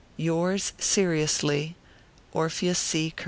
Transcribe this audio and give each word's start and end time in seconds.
Yours, 0.17 0.73
seriously,_, 0.79 1.75
ORPHEUS 2.35 2.79
C. 2.79 3.13